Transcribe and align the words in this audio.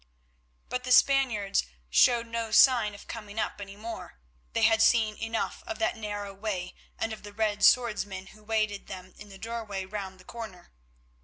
But 0.67 0.83
the 0.83 0.91
Spaniards 0.91 1.63
showed 1.91 2.25
no 2.25 2.49
sign 2.49 2.95
of 2.95 3.05
coming 3.07 3.39
up 3.39 3.61
any 3.61 3.75
more; 3.75 4.17
they 4.53 4.63
had 4.63 4.81
seen 4.81 5.15
enough 5.15 5.63
of 5.67 5.77
that 5.77 5.95
narrow 5.95 6.33
way 6.33 6.73
and 6.97 7.13
of 7.13 7.21
the 7.21 7.33
red 7.33 7.63
swordsman 7.63 8.25
who 8.33 8.41
awaited 8.41 8.87
them 8.87 9.13
in 9.19 9.29
the 9.29 9.37
doorway 9.37 9.85
round 9.85 10.19
the 10.19 10.25
corner. 10.25 10.71